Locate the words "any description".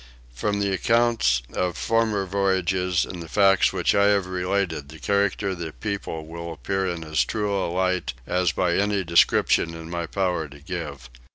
8.75-9.75